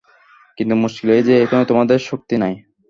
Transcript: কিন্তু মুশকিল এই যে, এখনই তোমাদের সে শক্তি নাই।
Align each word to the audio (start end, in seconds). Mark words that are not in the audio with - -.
কিন্তু 0.57 0.73
মুশকিল 0.83 1.09
এই 1.11 1.23
যে, 1.27 1.33
এখনই 1.43 1.69
তোমাদের 1.71 1.97
সে 1.99 2.07
শক্তি 2.09 2.35
নাই। 2.43 2.53